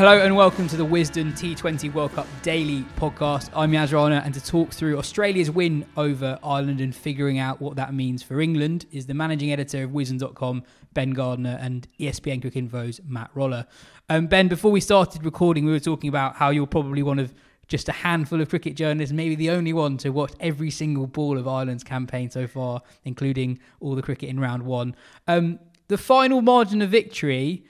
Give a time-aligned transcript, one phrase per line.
[0.00, 3.50] Hello and welcome to the Wisden T20 World Cup Daily Podcast.
[3.54, 7.76] I'm Yaz Rana, and to talk through Australia's win over Ireland and figuring out what
[7.76, 10.62] that means for England is the managing editor of Wisden.com,
[10.94, 13.66] Ben Gardner, and ESPN Cricinfo's Matt Roller.
[14.08, 17.34] Um, ben, before we started recording, we were talking about how you're probably one of
[17.68, 21.36] just a handful of cricket journalists, maybe the only one to watch every single ball
[21.36, 24.96] of Ireland's campaign so far, including all the cricket in round one.
[25.28, 25.58] Um,
[25.88, 27.66] the final margin of victory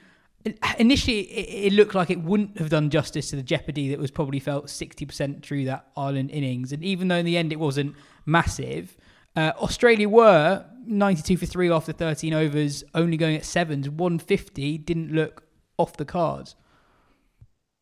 [0.79, 4.41] initially it, looked like it wouldn't have done justice to the jeopardy that was probably
[4.41, 6.73] felt 60% through that Ireland innings.
[6.73, 7.95] And even though in the end it wasn't
[8.27, 8.97] massive,
[9.37, 13.89] uh, Australia were 92 for three after 13 overs, only going at sevens.
[13.89, 15.45] 150 didn't look
[15.77, 16.57] off the cards.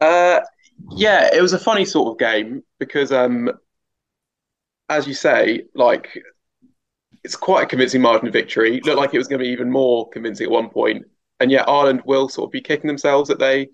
[0.00, 0.40] Uh,
[0.90, 3.50] yeah, it was a funny sort of game because, um,
[4.88, 6.08] as you say, like
[7.24, 8.76] it's quite a convincing margin of victory.
[8.76, 11.04] It looked like it was going to be even more convincing at one point,
[11.40, 13.68] and yet Ireland will sort of be kicking themselves that they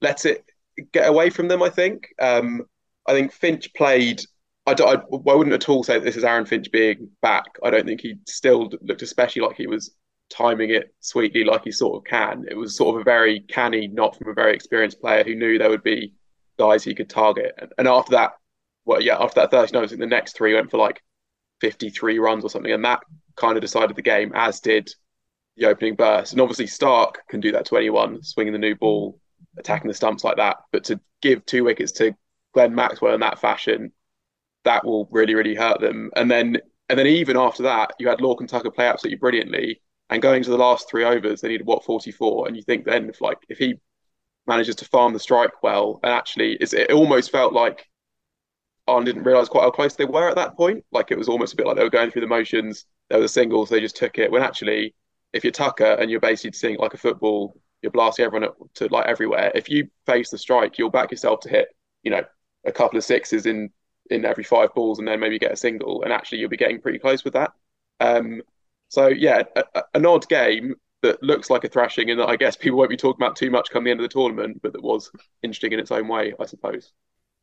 [0.00, 0.44] let it
[0.92, 1.62] get away from them.
[1.62, 2.08] I think.
[2.20, 2.62] Um,
[3.06, 4.22] I think Finch played.
[4.66, 7.46] I, I, I wouldn't at all say that this is Aaron Finch being back.
[7.64, 9.92] I don't think he still looked especially like he was
[10.30, 12.44] timing it sweetly, like he sort of can.
[12.48, 15.58] It was sort of a very canny, not from a very experienced player who knew
[15.58, 16.14] there would be
[16.58, 17.54] guys he could target.
[17.58, 18.32] And, and after that,
[18.84, 21.02] well, yeah, after that 39, I think the next three went for like
[21.60, 23.00] 53 runs or something, and that
[23.36, 24.90] kind of decided the game, as did
[25.56, 26.32] the opening burst.
[26.32, 29.20] And obviously, Starc can do that to anyone, swinging the new ball,
[29.58, 30.58] attacking the stumps like that.
[30.72, 32.14] But to give two wickets to
[32.54, 33.92] Glenn Maxwell in that fashion,
[34.64, 36.10] that will really, really hurt them.
[36.16, 36.58] And then,
[36.88, 39.80] and then even after that, you had Lorcan Tucker play absolutely brilliantly.
[40.10, 42.46] And going to the last three overs, they needed what 44.
[42.46, 43.76] And you think then, if like if he
[44.46, 47.88] manages to farm the strike well, and actually, it almost felt like
[48.86, 50.84] Ireland didn't realise quite how close they were at that point.
[50.92, 52.84] Like it was almost a bit like they were going through the motions.
[53.08, 54.30] There was a single, so they just took it.
[54.30, 54.94] When actually,
[55.32, 59.06] if you're Tucker and you're basically seeing like a football, you're blasting everyone to like
[59.06, 59.50] everywhere.
[59.54, 61.68] If you face the strike, you'll back yourself to hit,
[62.02, 62.22] you know,
[62.64, 63.70] a couple of sixes in
[64.10, 66.02] in every five balls, and then maybe get a single.
[66.02, 67.52] And actually, you'll be getting pretty close with that.
[68.00, 68.42] Um,
[68.88, 72.56] so yeah, a, an odd game that looks like a thrashing, and that I guess
[72.56, 74.82] people won't be talking about too much come the end of the tournament, but that
[74.82, 75.10] was
[75.42, 76.92] interesting in its own way, I suppose.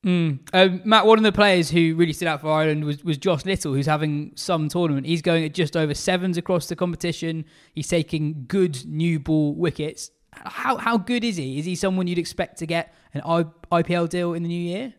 [0.06, 0.40] Mm.
[0.54, 3.46] Um, Matt, one of the players who really stood out for Ireland was, was Josh
[3.46, 5.06] Little, who's having some tournament.
[5.06, 7.46] He's going at just over sevens across the competition.
[7.74, 10.12] He's taking good new ball wickets.
[10.32, 11.60] How how good is he?
[11.60, 14.94] Is he someone you'd expect to get an IPL deal in the new year?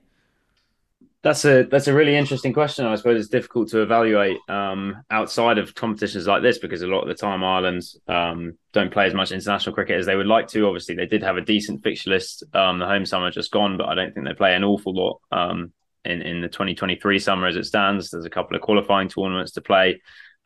[1.23, 2.87] That's a that's a really interesting question.
[2.87, 7.03] I suppose it's difficult to evaluate um, outside of competitions like this because a lot
[7.03, 10.49] of the time Ireland um, don't play as much international cricket as they would like
[10.49, 10.67] to.
[10.67, 12.45] Obviously, they did have a decent fixture list.
[12.55, 15.21] Um, the home summer just gone, but I don't think they play an awful lot
[15.31, 15.73] um,
[16.07, 18.11] in in the 2023 summer as it stands.
[18.11, 20.01] There's a couple of qualifying tournaments to play.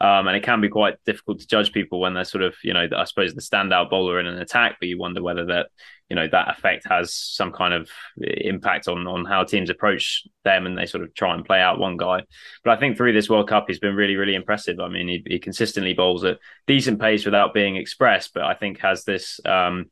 [0.05, 2.75] Um, and it can be quite difficult to judge people when they're sort of, you
[2.75, 5.69] know, I suppose the standout bowler in an attack, but you wonder whether that,
[6.11, 10.67] you know, that effect has some kind of impact on on how teams approach them
[10.67, 12.23] and they sort of try and play out one guy.
[12.63, 14.79] But I think through this World Cup, he's been really, really impressive.
[14.79, 18.81] I mean, he, he consistently bowls at decent pace without being expressed, but I think
[18.81, 19.87] has this um,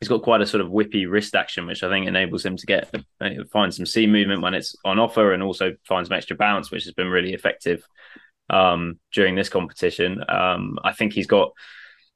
[0.00, 2.64] he's got quite a sort of whippy wrist action, which I think enables him to
[2.64, 6.36] get uh, find some seam movement when it's on offer, and also find some extra
[6.36, 7.84] bounce, which has been really effective
[8.50, 10.22] um, during this competition.
[10.28, 11.52] Um, I think he's got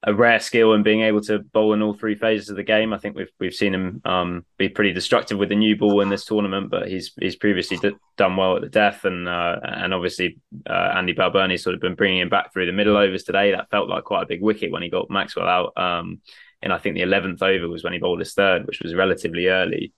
[0.06, 2.92] a rare skill in being able to bowl in all three phases of the game.
[2.92, 6.10] I think we've we've seen him um, be pretty destructive with the new ball in
[6.10, 9.94] this tournament, but he's he's previously d- done well at the death, and uh, and
[9.94, 10.38] obviously
[10.68, 13.52] uh, Andy Balbirnie sort of been bringing him back through the middle overs today.
[13.52, 15.72] That felt like quite a big wicket when he got Maxwell out.
[15.76, 16.20] Um,
[16.60, 19.48] and I think the eleventh over was when he bowled his third, which was relatively
[19.48, 19.94] early.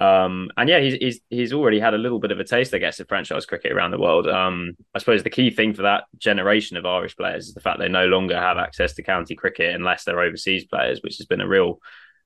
[0.00, 2.78] Um, and yeah, he's, he's he's already had a little bit of a taste, I
[2.78, 4.26] guess, of franchise cricket around the world.
[4.26, 7.78] Um, I suppose the key thing for that generation of Irish players is the fact
[7.78, 11.42] they no longer have access to county cricket unless they're overseas players, which has been
[11.42, 11.80] a real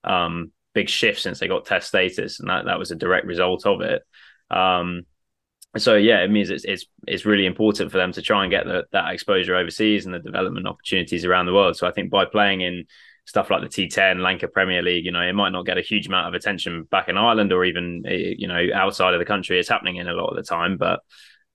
[0.05, 3.67] um, big shift since they got Test status, and that that was a direct result
[3.67, 4.03] of it.
[4.53, 5.03] Um,
[5.77, 8.67] so yeah, it means it's it's it's really important for them to try and get
[8.67, 11.77] the, that exposure overseas and the development opportunities around the world.
[11.77, 12.85] So I think by playing in
[13.27, 16.07] stuff like the T10, Lanka Premier League, you know, it might not get a huge
[16.07, 19.59] amount of attention back in Ireland or even, eh, you know, outside of the country.
[19.59, 21.01] It's happening in a lot of the time, but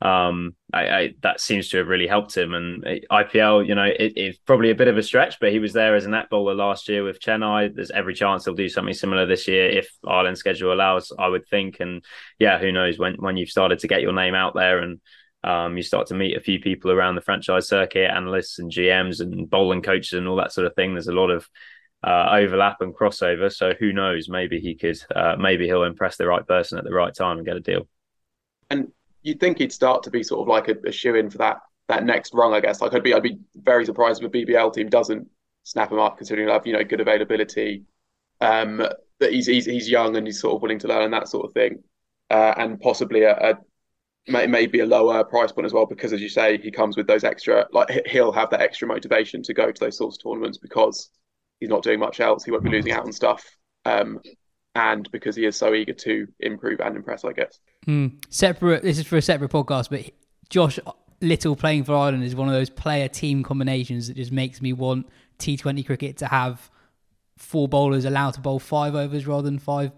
[0.01, 2.53] um, I, I, that seems to have really helped him.
[2.53, 5.59] And eh, IPL, you know, it, it's probably a bit of a stretch, but he
[5.59, 7.73] was there as a net bowler last year with Chennai.
[7.73, 11.47] There's every chance he'll do something similar this year if Ireland's schedule allows, I would
[11.47, 11.77] think.
[11.81, 12.03] And
[12.39, 15.01] yeah, who knows when when you've started to get your name out there and
[15.43, 19.21] um, you start to meet a few people around the franchise circuit, analysts and GMs
[19.21, 20.93] and bowling coaches and all that sort of thing.
[20.93, 21.47] There's a lot of
[22.03, 23.51] uh, overlap and crossover.
[23.51, 24.29] So who knows?
[24.29, 24.99] Maybe he could.
[25.13, 27.87] Uh, maybe he'll impress the right person at the right time and get a deal.
[28.69, 28.91] And
[29.21, 31.57] you'd think he'd start to be sort of like a, a shoe in for that
[31.87, 32.53] that next rung.
[32.53, 32.81] I guess.
[32.81, 35.27] Like I'd be I'd be very surprised if a BBL team doesn't
[35.63, 37.83] snap him up, considering he'll have you know good availability.
[38.41, 38.85] Um,
[39.19, 41.45] that he's, he's he's young and he's sort of willing to learn and that sort
[41.45, 41.83] of thing,
[42.29, 43.53] uh, and possibly a, a
[44.29, 47.07] may, be a lower price point as well because as you say he comes with
[47.07, 50.57] those extra like he'll have that extra motivation to go to those sorts of tournaments
[50.57, 51.09] because
[51.59, 52.43] he's not doing much else.
[52.43, 53.45] He won't be losing out on stuff
[53.85, 54.19] um,
[54.75, 57.59] and because he is so eager to improve and impress i guess.
[57.87, 58.23] Mm.
[58.29, 60.11] separate this is for a separate podcast but
[60.49, 60.79] josh
[61.21, 64.73] little playing for ireland is one of those player team combinations that just makes me
[64.73, 65.07] want
[65.39, 66.69] t20 cricket to have
[67.37, 69.91] four bowlers allowed to bowl five overs rather than five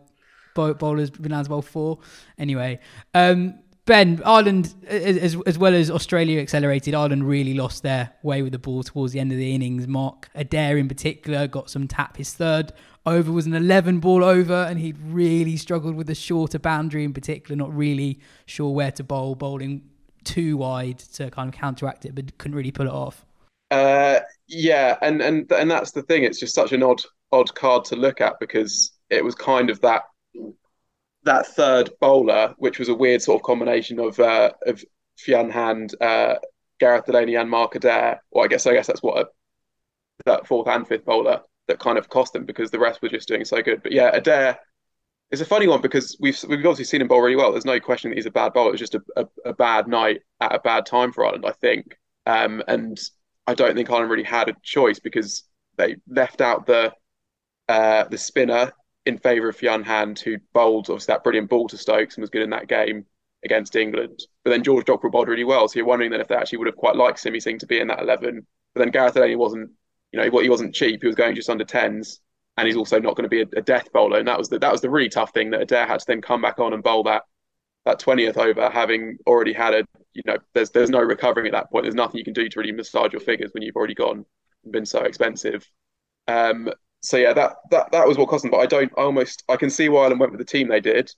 [0.54, 2.00] bowlers being allowed to bowl four.
[2.38, 2.80] Anyway
[3.14, 3.56] um,
[3.92, 8.58] Ben, Ireland, as, as well as Australia accelerated, Ireland really lost their way with the
[8.58, 9.86] ball towards the end of the innings.
[9.86, 12.16] Mark Adair, in particular, got some tap.
[12.16, 12.72] His third
[13.06, 17.12] over was an 11 ball over, and he really struggled with the shorter boundary in
[17.12, 19.82] particular, not really sure where to bowl, bowling
[20.24, 23.26] too wide to kind of counteract it, but couldn't really pull it off.
[23.72, 26.24] Uh, yeah, and and and that's the thing.
[26.24, 27.02] It's just such an odd
[27.34, 30.04] odd card to look at because it was kind of that
[31.24, 34.84] that third bowler, which was a weird sort of combination of uh, of
[35.18, 36.36] Fionn Hand, uh,
[36.80, 38.22] Gareth Delaney, and Mark Adair.
[38.32, 39.30] Or I guess I guess that's what a,
[40.26, 43.28] that fourth and fifth bowler that kind of cost them because the rest were just
[43.28, 43.84] doing so good.
[43.84, 44.60] But yeah, Adair
[45.32, 47.52] is a funny one because we've we've obviously seen him bowl really well.
[47.52, 48.70] There's no question that he's a bad bowler.
[48.70, 51.52] It was just a, a, a bad night at a bad time for Ireland, I
[51.52, 51.98] think.
[52.26, 53.00] Um, and
[53.48, 55.44] I don't think Ireland really had a choice because
[55.78, 56.94] they left out the
[57.70, 58.74] uh, the spinner
[59.06, 62.30] in favour of Fionn Hand, who bowled obviously that brilliant ball to Stokes and was
[62.30, 63.06] good in that game
[63.44, 64.20] against England.
[64.44, 66.68] But then George Dockrell bowled really well, so you're wondering then if they actually would
[66.68, 68.46] have quite liked Simi Singh to be in that eleven.
[68.74, 69.72] But then Gareth Delaney wasn't,
[70.12, 71.02] you know, he wasn't cheap.
[71.02, 72.22] He was going just under tens,
[72.58, 74.20] and he's also not going to be a, a, death bowler.
[74.20, 76.22] And that was the that was the really tough thing that Adair had to then
[76.22, 77.24] come back on and bowl that
[77.86, 81.72] that twentieth over, having already had a, you know, there's there's no recovering at that
[81.72, 81.84] point.
[81.84, 84.26] There's nothing you can do to really massage your figures when you've already gone
[84.64, 85.68] and been so expensive.
[86.28, 86.70] Um,
[87.02, 88.52] so yeah, that that that was what cost them.
[88.52, 90.80] But I don't I almost I can see why Ireland went with the team they
[90.80, 91.12] did,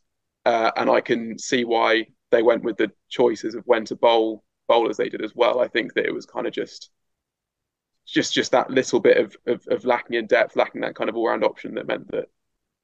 [0.45, 4.43] uh, and I can see why they went with the choices of when to bowl
[4.67, 5.59] bowl as they did as well.
[5.59, 6.89] I think that it was kind of just
[8.05, 11.15] just just that little bit of, of, of lacking in depth, lacking that kind of
[11.15, 12.29] all round option that meant that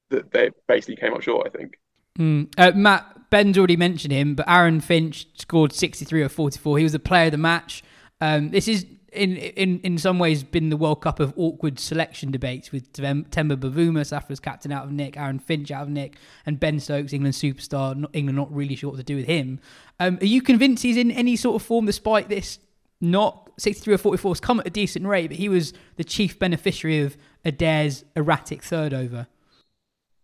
[0.09, 1.47] that they basically came up short.
[1.47, 1.79] I think.
[2.17, 2.51] Mm.
[2.57, 6.77] Uh, Matt Ben's already mentioned him, but Aaron Finch scored 63 or 44.
[6.77, 7.83] He was the player of the match.
[8.19, 12.31] Um, this is in in in some ways been the World Cup of awkward selection
[12.31, 16.15] debates with Temba Bavuma, South Africa's captain out of Nick, Aaron Finch out of Nick,
[16.45, 17.95] and Ben Stokes, England superstar.
[17.95, 19.59] Not, England not really sure what to do with him.
[19.99, 22.59] Um, are you convinced he's in any sort of form despite this?
[23.01, 26.37] Not 63 or 44 has come at a decent rate, but he was the chief
[26.37, 29.27] beneficiary of Adair's erratic third over.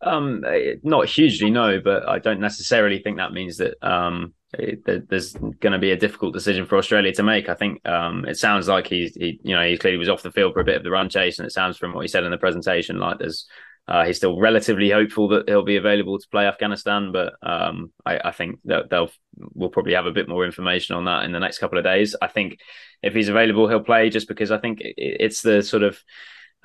[0.06, 0.44] Um,
[0.84, 5.74] not hugely, no, but I don't necessarily think that means that um, it, there's going
[5.74, 7.50] to be a difficult decision for Australia to make.
[7.50, 10.32] I think um, it sounds like he's he you know he clearly was off the
[10.32, 12.24] field for a bit of the run chase, and it sounds from what he said
[12.24, 13.48] in the presentation like there's
[13.88, 18.20] uh, he's still relatively hopeful that he'll be available to play Afghanistan, but um, I,
[18.26, 19.12] I, think that they'll
[19.54, 22.16] we'll probably have a bit more information on that in the next couple of days.
[22.20, 22.58] I think
[23.04, 26.00] if he's available, he'll play just because I think it's the sort of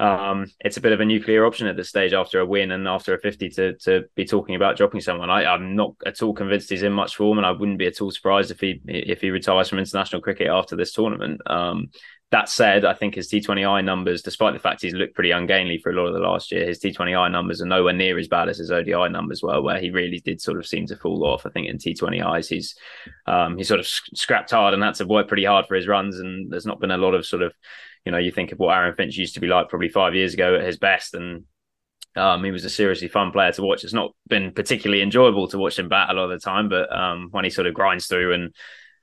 [0.01, 2.89] um, it's a bit of a nuclear option at this stage after a win and
[2.89, 5.29] after a 50 to to be talking about dropping someone.
[5.29, 8.01] I, I'm not at all convinced he's in much form, and I wouldn't be at
[8.01, 11.43] all surprised if he if he retires from international cricket after this tournament.
[11.47, 11.91] Um,
[12.31, 15.91] that said, I think his T20I numbers, despite the fact he's looked pretty ungainly for
[15.91, 18.57] a lot of the last year, his T20I numbers are nowhere near as bad as
[18.57, 21.45] his ODI numbers were, where he really did sort of seem to fall off.
[21.45, 22.75] I think in T20Is, he's
[23.27, 26.21] um, he sort of scrapped hard and had to work pretty hard for his runs,
[26.21, 27.53] and there's not been a lot of sort of
[28.05, 30.35] you know, you think of what Aaron Finch used to be like probably five years
[30.35, 31.45] ago at his best, and
[32.17, 33.85] um, he was a seriously fun player to watch.
[33.85, 36.95] It's not been particularly enjoyable to watch him bat a lot of the time, but
[36.95, 38.55] um, when he sort of grinds through and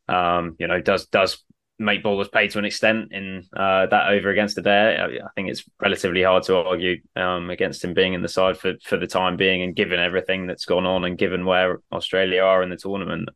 [0.10, 1.44] um, you know does does
[1.80, 5.50] make bowlers pay to an extent in uh, that over against the Adair, I think
[5.50, 9.08] it's relatively hard to argue um, against him being in the side for for the
[9.08, 12.78] time being, and given everything that's gone on, and given where Australia are in the
[12.78, 13.30] tournament.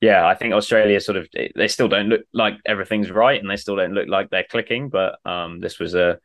[0.00, 3.56] Yeah, I think Australia sort of they still don't look like everything's right, and they
[3.56, 4.90] still don't look like they're clicking.
[4.90, 6.18] But um, this was a,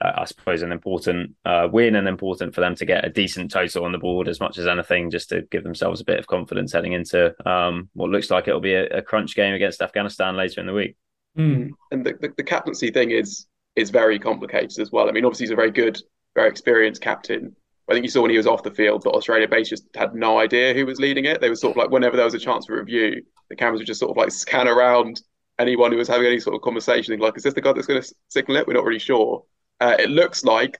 [0.00, 3.84] I suppose, an important uh, win and important for them to get a decent total
[3.84, 6.72] on the board as much as anything, just to give themselves a bit of confidence
[6.72, 10.60] heading into um, what looks like it'll be a, a, crunch game against Afghanistan later
[10.60, 10.96] in the week.
[11.36, 11.70] Mm.
[11.90, 15.08] And the, the, the captaincy thing is is very complicated as well.
[15.08, 16.00] I mean, obviously he's a very good,
[16.34, 17.54] very experienced captain,
[17.88, 20.14] I think you saw when he was off the field that Australia base just had
[20.14, 21.40] no idea who was leading it.
[21.40, 23.86] They were sort of like whenever there was a chance for review, the cameras would
[23.86, 25.22] just sort of like scan around
[25.58, 27.18] anyone who was having any sort of conversation.
[27.18, 28.66] Like, is this the guy that's going to signal it?
[28.66, 29.44] We're not really sure.
[29.80, 30.78] Uh, it looks like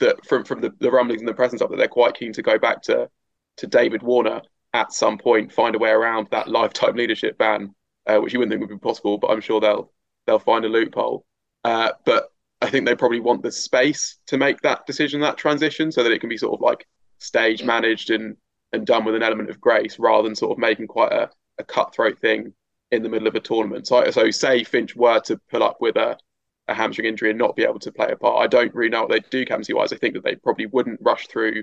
[0.00, 2.42] that from from the, the rumblings and the presence of that they're quite keen to
[2.42, 3.08] go back to
[3.56, 4.42] to David Warner
[4.74, 7.72] at some point, find a way around that lifetime leadership ban,
[8.06, 9.90] uh, which you wouldn't think would be possible, but I'm sure they'll
[10.26, 11.24] they'll find a loophole.
[11.62, 12.30] Uh, but
[12.64, 16.12] I think they probably want the space to make that decision, that transition, so that
[16.12, 16.86] it can be sort of like
[17.18, 18.36] stage managed and
[18.72, 21.64] and done with an element of grace, rather than sort of making quite a, a
[21.64, 22.52] cutthroat thing
[22.90, 23.86] in the middle of a tournament.
[23.86, 26.16] So, so say Finch were to pull up with a,
[26.66, 29.02] a hamstring injury and not be able to play a part, I don't really know
[29.02, 29.92] what they'd do captaincy wise.
[29.92, 31.62] I think that they probably wouldn't rush through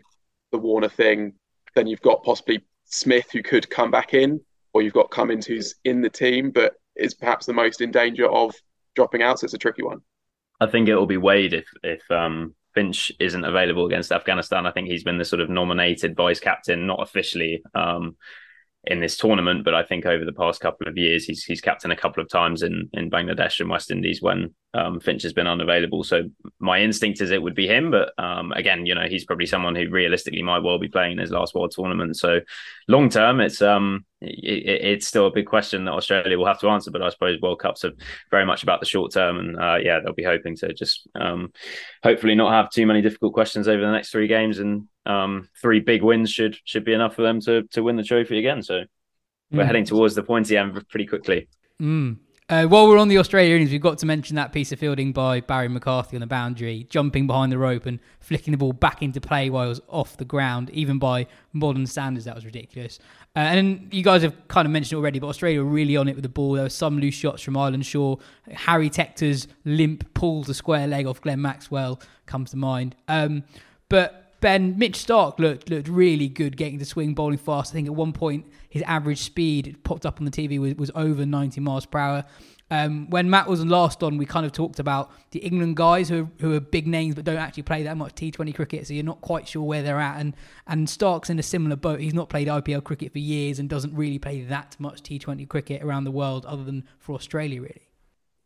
[0.52, 1.34] the Warner thing.
[1.76, 4.40] Then you've got possibly Smith who could come back in,
[4.74, 8.28] or you've got Cummins who's in the team, but is perhaps the most in danger
[8.30, 8.54] of
[8.96, 9.40] dropping out.
[9.40, 10.02] So it's a tricky one.
[10.62, 14.66] I think it will be Wade if if um, Finch isn't available against Afghanistan.
[14.66, 17.64] I think he's been the sort of nominated vice captain, not officially.
[17.74, 18.16] Um,
[18.86, 21.94] in this tournament, but I think over the past couple of years, he's he's captained
[21.94, 25.46] a couple of times in in Bangladesh and West Indies when um, Finch has been
[25.46, 26.04] unavailable.
[26.04, 26.24] So
[26.60, 29.76] my instinct is it would be him, but um, again, you know, he's probably someone
[29.76, 32.18] who realistically might well be playing his last World Tournament.
[32.18, 32.40] So
[32.88, 36.70] long term, it's um it, it's still a big question that Australia will have to
[36.70, 36.90] answer.
[36.90, 37.94] But I suppose World Cups are
[38.32, 41.54] very much about the short term, and uh, yeah, they'll be hoping to just um,
[42.04, 45.80] hopefully not have too many difficult questions over the next three games and um, three
[45.80, 48.62] big wins should should be enough for them to to win the trophy again.
[48.62, 48.84] So
[49.52, 49.66] we're mm.
[49.66, 51.48] heading towards the pointy end pretty quickly.
[51.82, 52.18] Mm.
[52.52, 55.14] Uh, while we're on the Australia innings, we've got to mention that piece of fielding
[55.14, 59.02] by Barry McCarthy on the boundary, jumping behind the rope and flicking the ball back
[59.02, 60.70] into play while it was off the ground.
[60.72, 63.00] Even by modern standards, that was ridiculous.
[63.38, 66.10] Uh, and you guys have kind of mentioned it already, but Australia were really on
[66.10, 66.52] it with the ball.
[66.52, 68.18] There were some loose shots from Ireland Shaw.
[68.52, 72.98] Harry Tector's limp pull the square leg off Glenn Maxwell comes to mind.
[73.08, 73.44] Um,
[73.88, 77.72] but Ben Mitch Starc looked looked really good getting the swing, bowling fast.
[77.72, 80.92] I think at one point his average speed popped up on the TV was, was
[80.96, 82.26] over 90 miles per hour.
[82.72, 86.24] Um, when Matt was last on, we kind of talked about the England guys who
[86.24, 89.04] are, who are big names but don't actually play that much T20 cricket, so you're
[89.04, 90.20] not quite sure where they're at.
[90.20, 92.00] And and Starc's in a similar boat.
[92.00, 95.84] He's not played IPL cricket for years and doesn't really play that much T20 cricket
[95.84, 97.91] around the world, other than for Australia, really.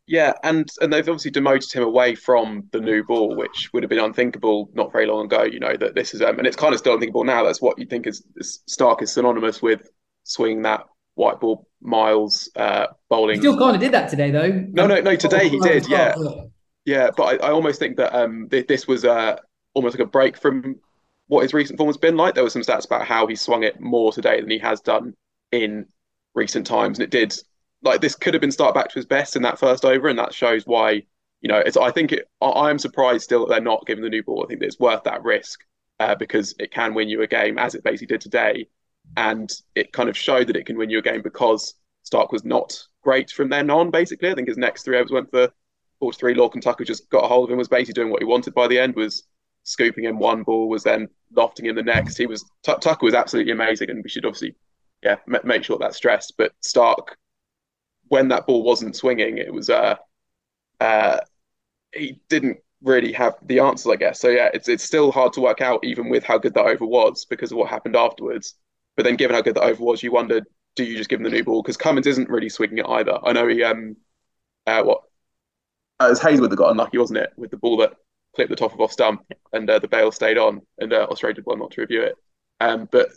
[0.08, 3.90] Yeah, and and they've obviously demoted him away from the new ball, which would have
[3.90, 5.44] been unthinkable not very long ago.
[5.44, 7.44] You know that this is, um, and it's kind of still unthinkable now.
[7.44, 9.90] That's what you think is, is Starc is synonymous with
[10.24, 10.86] swinging that
[11.16, 13.38] white ball miles uh, bowling.
[13.38, 14.52] He still kind of did that today, though.
[14.72, 15.16] No, no, no.
[15.16, 15.90] Today he did.
[15.90, 16.14] Yeah,
[16.86, 17.10] yeah.
[17.16, 19.38] But I, I almost think that um, th- this was uh,
[19.74, 20.76] almost like a break from
[21.28, 22.36] what his recent form has been like.
[22.36, 25.16] There were some stats about how he swung it more today than he has done
[25.52, 25.88] in
[26.36, 27.36] recent times, and it did
[27.86, 30.20] like this could have been Starc back to his best in that first over, and
[30.20, 31.04] that shows why.
[31.42, 31.78] You know, it's.
[31.78, 32.28] I think it.
[32.42, 34.44] I am surprised still that they're not giving the new ball.
[34.44, 35.60] I think it's worth that risk
[36.00, 38.68] uh, because it can win you a game, as it basically did today,
[39.16, 41.76] and it kind of showed that it can win you a game because
[42.10, 43.92] Starc was not great from then on.
[43.92, 45.52] Basically, I think his next three overs went for
[46.00, 46.36] 43.
[46.36, 48.68] Lorcan Tucker just got a hold of him, was basically doing what he wanted by
[48.68, 49.24] the end, was
[49.64, 52.18] scooping him one ball, was then lofting him the next.
[52.18, 54.56] He was T- Tucker was absolutely amazing, and we should obviously,
[55.04, 56.34] yeah, m- make sure that's stressed.
[56.38, 57.08] But Starc
[58.08, 59.96] when that ball wasn't swinging, it was uh,
[60.80, 61.20] uh,
[61.94, 64.20] he didn't really have the answers, I guess.
[64.20, 66.86] So yeah, it's it's still hard to work out, even with how good that over
[66.86, 68.56] was, because of what happened afterwards.
[68.96, 70.46] But then, given how good the over was, you wondered,
[70.76, 71.62] do you just give him the new ball?
[71.62, 73.18] Because Cummins isn't really swinging it either.
[73.24, 73.98] I know he um,
[74.68, 75.02] uh, what
[76.00, 77.94] uh, it was Hazlewood that got unlucky, wasn't it, with the ball that
[78.36, 79.22] clipped the top of off stump,
[79.54, 82.16] and uh, the bail stayed on, and uh, Australia did well not to review it.
[82.60, 83.10] Um, but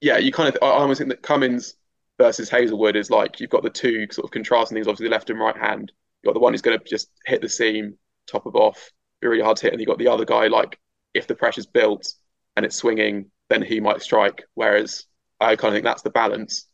[0.00, 1.74] yeah, you kind of I almost think that Cummins
[2.20, 4.86] versus Hazlewood is like you've got the two sort of contrasting things.
[4.86, 5.90] Obviously, the left and right hand.
[6.22, 7.94] You've got the one who's going to just hit the seam,
[8.26, 8.90] top of off,
[9.22, 10.78] be really hard to hit, and you've got the other guy like
[11.14, 12.12] if the pressure's built
[12.56, 14.44] and it's swinging, then he might strike.
[14.52, 15.06] Whereas
[15.40, 16.66] I kind of think that's the balance.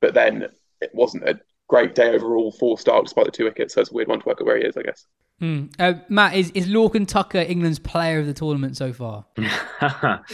[0.00, 0.48] But then
[0.80, 3.74] it wasn't a great day overall for Starc despite the two wickets.
[3.74, 5.04] So it's a weird one to work out where he is, I guess.
[5.42, 5.74] Mm.
[5.78, 9.26] Uh, Matt, is, is Lorcan Tucker England's player of the tournament so far?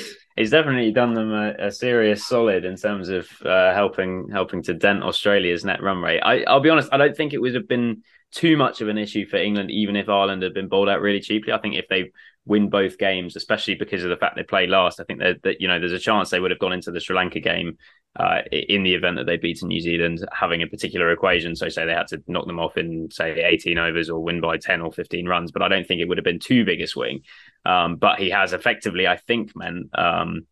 [0.40, 4.72] He's definitely done them a, a, serious solid in terms of uh, helping helping to
[4.72, 6.20] dent Australia's net run rate.
[6.20, 8.96] I, I'll be honest, I don't think it would have been too much of an
[8.96, 11.52] issue for England, even if Ireland had been bowled out really cheaply.
[11.52, 12.10] I think if they
[12.46, 15.60] win both games, especially because of the fact they play last, I think that, that
[15.60, 17.76] you know there's a chance they would have gone into the Sri Lanka game
[18.16, 21.54] uh, in the event that they beat New Zealand, having a particular equation.
[21.54, 24.56] So say they had to knock them off in say 18 overs or win by
[24.56, 26.86] 10 or 15 runs, but I don't think it would have been too big a
[26.86, 27.22] swing.
[27.64, 30.46] Um, but he has effectively, I think, meant, um,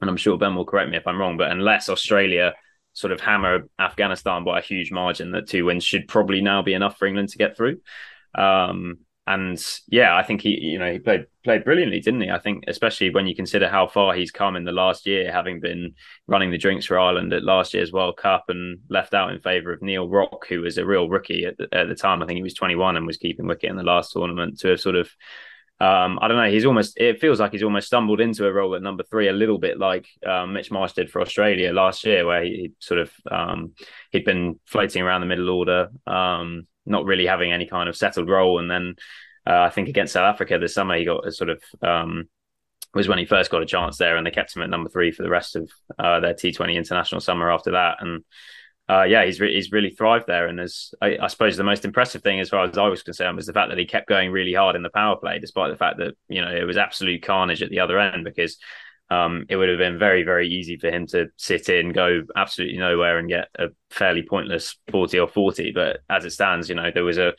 [0.00, 2.54] and I'm sure Ben will correct me if I'm wrong, but unless Australia
[2.92, 6.74] sort of hammer Afghanistan by a huge margin, that two wins should probably now be
[6.74, 7.80] enough for England to get through.
[8.34, 8.98] Um,
[9.34, 12.30] and yeah, I think he, you know, he played played brilliantly, didn't he?
[12.30, 15.60] I think, especially when you consider how far he's come in the last year, having
[15.60, 15.94] been
[16.26, 19.72] running the drinks for Ireland at last year's World Cup and left out in favour
[19.72, 22.22] of Neil Rock, who was a real rookie at the, at the time.
[22.22, 24.58] I think he was 21 and was keeping wicket in the last tournament.
[24.60, 25.08] To have sort of
[25.80, 26.50] um, I don't know.
[26.50, 26.98] He's almost.
[26.98, 29.78] It feels like he's almost stumbled into a role at number three, a little bit
[29.78, 33.72] like um, Mitch Marsh did for Australia last year, where he, he sort of um,
[34.10, 38.28] he'd been floating around the middle order, um, not really having any kind of settled
[38.28, 38.94] role, and then
[39.46, 42.28] uh, I think against South Africa this summer he got a sort of um,
[42.94, 45.12] was when he first got a chance there, and they kept him at number three
[45.12, 48.24] for the rest of uh, their T20 international summer after that, and
[48.90, 50.48] uh, yeah, he's re- he's really thrived there.
[50.48, 53.36] And as I, I, suppose the most impressive thing, as far as I was concerned,
[53.36, 55.78] was the fact that he kept going really hard in the power play, despite the
[55.78, 58.24] fact that you know it was absolute carnage at the other end.
[58.24, 58.56] Because
[59.10, 62.78] um, it would have been very very easy for him to sit in, go absolutely
[62.78, 65.72] nowhere, and get a fairly pointless forty or forty.
[65.72, 67.32] But as it stands, you know there was a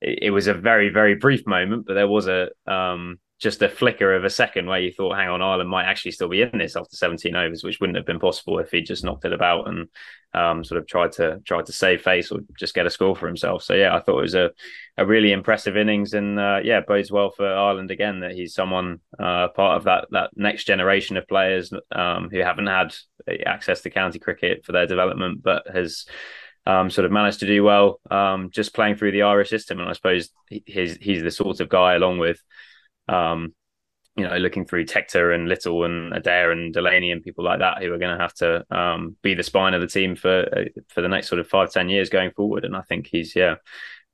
[0.00, 4.14] it was a very very brief moment, but there was a um, just a flicker
[4.14, 6.76] of a second where you thought, hang on, Ireland might actually still be in this
[6.76, 9.88] after 17 overs, which wouldn't have been possible if he just knocked it about and
[10.34, 13.26] um, sort of tried to tried to save face or just get a score for
[13.26, 13.62] himself.
[13.62, 14.50] So yeah, I thought it was a,
[14.98, 19.00] a really impressive innings and uh, yeah, bodes well for Ireland again that he's someone
[19.18, 22.94] uh, part of that that next generation of players um, who haven't had
[23.46, 26.04] access to county cricket for their development, but has
[26.66, 29.80] um, sort of managed to do well um, just playing through the Irish system.
[29.80, 32.38] And I suppose he's he's the sort of guy along with
[33.10, 33.54] um,
[34.16, 37.82] you know, looking through Tector and Little and Adair and Delaney and people like that
[37.82, 40.64] who are going to have to um, be the spine of the team for uh,
[40.88, 42.64] for the next sort of five ten years going forward.
[42.64, 43.56] And I think he's yeah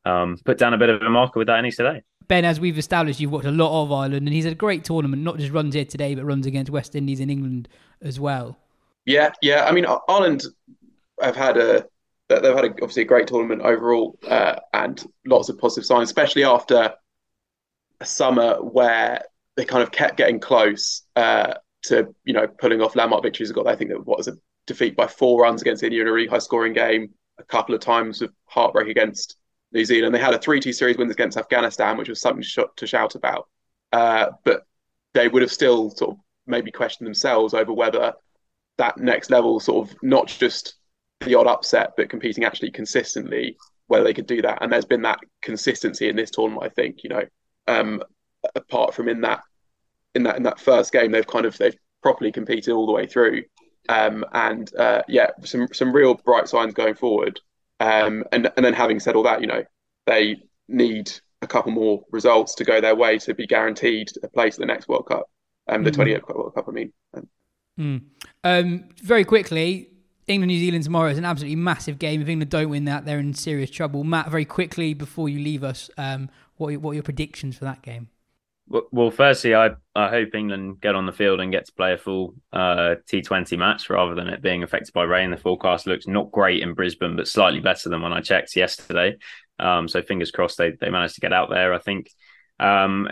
[0.04, 2.02] um, put down a bit of a marker with that innings today.
[2.28, 4.84] Ben, as we've established, you've watched a lot of Ireland, and he's had a great
[4.84, 5.22] tournament.
[5.22, 7.68] Not just runs here today, but runs against West Indies in England
[8.02, 8.58] as well.
[9.04, 9.64] Yeah, yeah.
[9.64, 10.44] I mean, Ireland
[11.20, 11.86] have had a
[12.28, 16.44] they've had a, obviously a great tournament overall, uh, and lots of positive signs, especially
[16.44, 16.92] after
[18.00, 19.22] a summer where
[19.56, 23.52] they kind of kept getting close uh, to you know pulling off landmark victories.
[23.52, 26.12] Got I think that what was a defeat by four runs against India in a
[26.12, 27.10] really high scoring game.
[27.38, 29.36] A couple of times of heartbreak against
[29.72, 30.14] New Zealand.
[30.14, 32.42] They had a three-two series win against Afghanistan, which was something
[32.76, 33.48] to shout about.
[33.92, 34.66] Uh, but
[35.12, 38.14] they would have still sort of maybe questioned themselves over whether
[38.78, 40.74] that next level, sort of not just
[41.20, 43.56] the odd upset, but competing actually consistently,
[43.86, 44.58] whether they could do that.
[44.62, 46.64] And there's been that consistency in this tournament.
[46.64, 47.22] I think you know
[47.68, 48.02] um,
[48.54, 49.42] apart from in that
[50.14, 53.06] in that in that first game, they've kind of they've properly competed all the way
[53.06, 53.42] through.
[53.88, 57.40] Um, and uh, yeah, some some real bright signs going forward.
[57.80, 59.64] Um, and and then having said all that, you know,
[60.06, 60.36] they
[60.68, 64.60] need a couple more results to go their way to be guaranteed a place at
[64.60, 65.28] the next World Cup,
[65.68, 66.18] um, the mm.
[66.18, 66.66] 20th World Cup.
[66.68, 66.92] I mean.
[67.78, 68.02] Mm.
[68.42, 69.90] Um, very quickly,
[70.26, 72.22] England New Zealand tomorrow is an absolutely massive game.
[72.22, 74.02] If England don't win that, they're in serious trouble.
[74.02, 77.64] Matt, very quickly before you leave us, um, what are, what are your predictions for
[77.64, 78.08] that game?
[78.68, 81.98] Well, firstly, I, I hope England get on the field and get to play a
[81.98, 85.30] full uh, T20 match rather than it being affected by rain.
[85.30, 89.18] The forecast looks not great in Brisbane, but slightly better than when I checked yesterday.
[89.60, 91.74] Um, so fingers crossed they, they managed to get out there.
[91.74, 92.10] I think
[92.58, 93.08] um,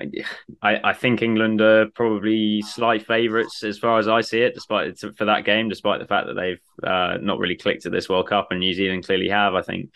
[0.61, 4.99] I, I think England are probably slight favourites as far as I see it, despite
[4.99, 8.29] for that game, despite the fact that they've uh, not really clicked at this World
[8.29, 9.55] Cup and New Zealand clearly have.
[9.55, 9.91] I think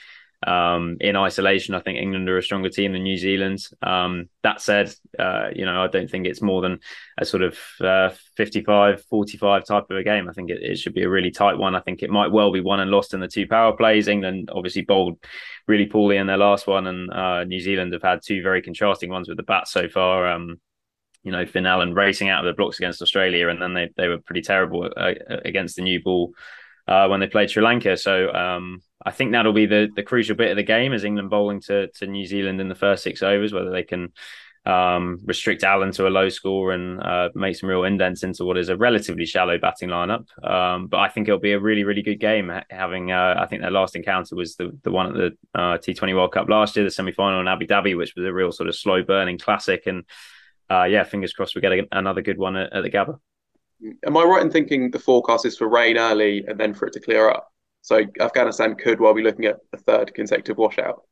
[0.47, 3.59] um, in isolation, I think England are a stronger team than New Zealand.
[3.83, 6.79] Um, that said, uh, you know, I don't think it's more than
[7.19, 10.29] a sort of uh, 55 45 type of a game.
[10.29, 11.75] I think it, it, should be a really tight one.
[11.75, 14.07] I think it might well be won and lost in the two power plays.
[14.07, 15.19] England obviously bowled
[15.67, 19.11] really poorly in their last one, and uh, New Zealand have had two very contrasting
[19.11, 20.29] ones with the bat so far.
[20.29, 20.61] Um,
[21.25, 24.07] you know Finn Allen racing out of the blocks against Australia, and then they they
[24.07, 26.33] were pretty terrible uh, against the new ball
[26.89, 27.97] uh, when they played Sri Lanka.
[27.97, 31.31] So um, I think that'll be the the crucial bit of the game as England
[31.31, 34.13] bowling to to New Zealand in the first six overs, whether they can
[34.65, 38.59] um, restrict Allen to a low score and uh, make some real indents into what
[38.59, 40.27] is a relatively shallow batting lineup.
[40.47, 42.53] Um, but I think it'll be a really, really good game.
[42.69, 46.15] Having, uh, I think their last encounter was the the one at the uh, T20
[46.15, 48.69] World Cup last year, the semi final in Abu Dhabi, which was a real sort
[48.69, 49.87] of slow burning classic.
[49.87, 50.05] And
[50.71, 53.19] uh, yeah, fingers crossed we get a, another good one at, at the Gabba.
[54.07, 56.93] Am I right in thinking the forecast is for rain early and then for it
[56.95, 57.53] to clear up?
[57.83, 61.03] So Afghanistan could well be looking at a third consecutive washout.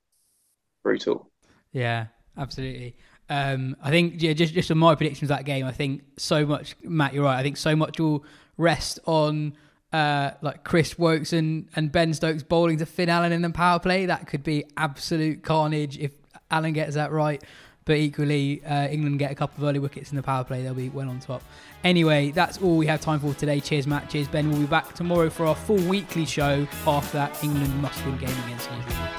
[0.82, 1.30] Brutal.
[1.72, 2.96] Yeah, absolutely.
[3.28, 6.46] Um, I think yeah, just just on my predictions of that game, I think so
[6.46, 6.76] much.
[6.82, 7.38] Matt, you're right.
[7.38, 8.24] I think so much will
[8.56, 9.56] rest on
[9.92, 13.78] uh, like Chris Woakes and, and Ben Stokes bowling to Finn Allen in the power
[13.78, 14.06] play.
[14.06, 16.12] That could be absolute carnage if
[16.50, 17.42] Allen gets that right.
[17.86, 20.60] But equally, uh, England get a couple of early wickets in the power play.
[20.62, 21.40] They'll be well on top.
[21.84, 23.60] Anyway, that's all we have time for today.
[23.60, 24.10] Cheers, Matt.
[24.10, 24.50] Cheers, Ben.
[24.50, 28.28] We'll be back tomorrow for our full weekly show after that England must win game
[28.44, 29.12] against New Zealand.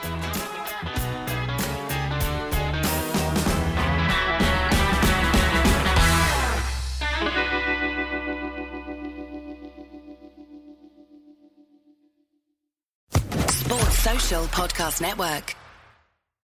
[13.49, 15.55] Sports Social Podcast Network.